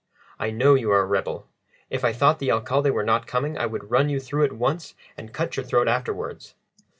[0.39, 1.45] "I know you are a rebel.
[1.91, 4.95] If I thought the Alcalde were not coming I would run you through at once
[5.15, 6.55] and cut your throat afterwards.